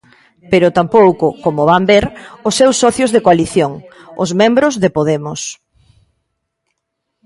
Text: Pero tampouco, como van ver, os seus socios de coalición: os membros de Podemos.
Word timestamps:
Pero 0.51 0.75
tampouco, 0.77 1.27
como 1.43 1.61
van 1.71 1.83
ver, 1.91 2.05
os 2.47 2.53
seus 2.59 2.75
socios 2.83 3.11
de 3.15 3.23
coalición: 3.25 3.71
os 4.23 4.29
membros 4.41 4.73
de 4.83 4.89
Podemos. 4.97 5.41